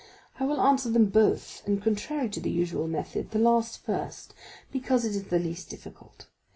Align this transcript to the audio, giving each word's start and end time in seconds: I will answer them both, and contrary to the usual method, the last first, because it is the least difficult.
I 0.39 0.45
will 0.45 0.59
answer 0.59 0.89
them 0.89 1.09
both, 1.11 1.61
and 1.67 1.79
contrary 1.79 2.27
to 2.29 2.39
the 2.39 2.49
usual 2.49 2.87
method, 2.87 3.29
the 3.29 3.37
last 3.37 3.85
first, 3.85 4.33
because 4.71 5.05
it 5.05 5.15
is 5.15 5.25
the 5.25 5.37
least 5.37 5.69
difficult. 5.69 6.25